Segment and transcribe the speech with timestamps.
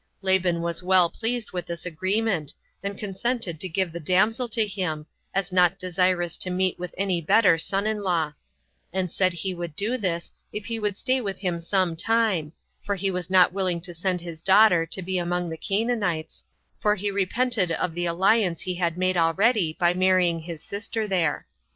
[0.23, 5.05] Laban was well pleased with this agreement, and consented to give the damsel to him,
[5.31, 8.33] as not desirous to meet with any better son in law;
[8.91, 12.51] and said he would do this, if he would stay with him some time,
[12.83, 16.45] for he was not willing to send his daughter to be among the Canaanites,
[16.79, 21.45] for he repented of the alliance he had made already by marrying his sister there.